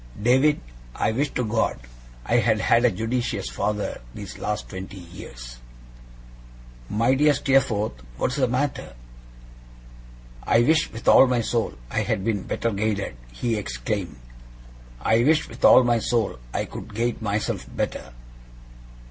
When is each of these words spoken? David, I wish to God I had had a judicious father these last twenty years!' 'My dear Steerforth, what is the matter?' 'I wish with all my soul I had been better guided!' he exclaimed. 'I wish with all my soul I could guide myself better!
David, 0.19 0.59
I 0.95 1.11
wish 1.11 1.29
to 1.35 1.45
God 1.45 1.79
I 2.25 2.37
had 2.37 2.59
had 2.59 2.85
a 2.85 2.89
judicious 2.89 3.47
father 3.49 4.01
these 4.15 4.39
last 4.39 4.67
twenty 4.67 4.97
years!' 4.97 5.59
'My 6.89 7.13
dear 7.13 7.35
Steerforth, 7.35 8.01
what 8.17 8.31
is 8.31 8.37
the 8.37 8.47
matter?' 8.47 8.95
'I 10.41 10.61
wish 10.63 10.91
with 10.91 11.07
all 11.07 11.27
my 11.27 11.41
soul 11.41 11.73
I 11.91 11.99
had 12.01 12.23
been 12.23 12.41
better 12.41 12.71
guided!' 12.71 13.15
he 13.31 13.55
exclaimed. 13.55 14.15
'I 15.01 15.23
wish 15.23 15.47
with 15.47 15.63
all 15.63 15.83
my 15.83 15.99
soul 15.99 16.39
I 16.51 16.65
could 16.65 16.95
guide 16.95 17.21
myself 17.21 17.67
better! 17.71 18.11